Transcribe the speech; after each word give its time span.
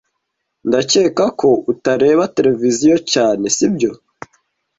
Ndakeka 0.67 1.25
ko 1.39 1.49
utareba 1.71 2.31
televiziyo 2.37 2.95
cyane, 3.11 3.43
sibyo? 3.55 3.91